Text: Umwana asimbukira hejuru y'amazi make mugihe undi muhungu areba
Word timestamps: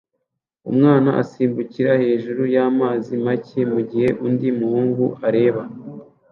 Umwana 0.69 1.09
asimbukira 1.21 1.91
hejuru 2.03 2.41
y'amazi 2.55 3.11
make 3.25 3.59
mugihe 3.73 4.09
undi 4.25 4.47
muhungu 4.59 5.05
areba 5.27 5.63